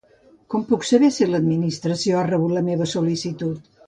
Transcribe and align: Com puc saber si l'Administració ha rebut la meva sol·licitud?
Com 0.53 0.61
puc 0.69 0.85
saber 0.91 1.09
si 1.17 1.27
l'Administració 1.27 2.17
ha 2.17 2.23
rebut 2.31 2.55
la 2.57 2.65
meva 2.71 2.89
sol·licitud? 2.95 3.69